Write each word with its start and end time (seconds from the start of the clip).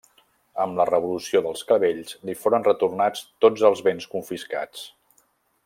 Amb 0.61 0.79
la 0.79 0.85
revolució 0.89 1.41
dels 1.47 1.61
Clavells 1.71 2.17
li 2.29 2.35
foren 2.45 2.65
retornats 2.69 3.23
tots 3.47 3.67
els 3.71 3.85
béns 3.89 4.09
confiscats. 4.15 4.89